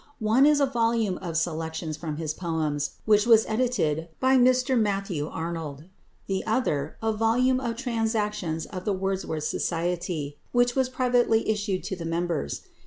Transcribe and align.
One 0.17 0.47
is 0.47 0.59
a 0.59 0.65
volume 0.65 1.19
of 1.19 1.37
selections 1.37 1.95
from 1.95 2.17
his 2.17 2.33
poems, 2.33 2.93
which 3.05 3.27
was 3.27 3.45
edited 3.47 4.09
by 4.19 4.35
Mr 4.35 4.75
Matthew 4.75 5.27
Arnold, 5.27 5.83
the 6.25 6.43
other, 6.47 6.97
a 7.03 7.13
volume 7.13 7.59
of 7.59 7.75
Transactions 7.75 8.65
of 8.65 8.83
the 8.83 8.93
Wordsworth 8.93 9.43
Society, 9.43 10.37
which 10.53 10.75
was 10.75 10.89
privately 10.89 11.47
issued 11.47 11.83
to 11.83 11.95
the 11.95 12.05
members. 12.05 12.61